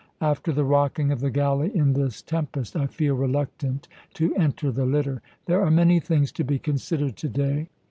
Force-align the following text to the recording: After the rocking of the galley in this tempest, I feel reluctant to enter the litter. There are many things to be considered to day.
After 0.21 0.51
the 0.51 0.63
rocking 0.63 1.11
of 1.11 1.19
the 1.19 1.29
galley 1.29 1.69
in 1.75 1.93
this 1.93 2.23
tempest, 2.23 2.75
I 2.75 2.87
feel 2.87 3.13
reluctant 3.13 3.87
to 4.15 4.35
enter 4.35 4.71
the 4.71 4.83
litter. 4.87 5.21
There 5.45 5.61
are 5.61 5.69
many 5.69 5.99
things 5.99 6.31
to 6.31 6.43
be 6.43 6.57
considered 6.57 7.15
to 7.17 7.29
day. 7.29 7.69